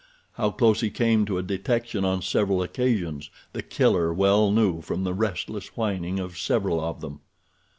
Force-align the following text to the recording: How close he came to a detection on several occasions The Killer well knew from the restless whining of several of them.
How 0.33 0.49
close 0.49 0.81
he 0.81 0.89
came 0.89 1.25
to 1.27 1.37
a 1.37 1.43
detection 1.43 2.03
on 2.03 2.23
several 2.23 2.63
occasions 2.63 3.29
The 3.53 3.61
Killer 3.61 4.11
well 4.11 4.49
knew 4.49 4.81
from 4.81 5.03
the 5.03 5.13
restless 5.13 5.77
whining 5.77 6.17
of 6.19 6.39
several 6.39 6.81
of 6.83 7.01
them. 7.01 7.19